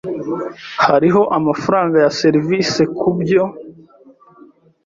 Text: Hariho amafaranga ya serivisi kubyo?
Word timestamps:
Hariho 0.85 1.21
amafaranga 1.37 1.95
ya 2.03 2.11
serivisi 2.21 2.81
kubyo? 2.99 3.43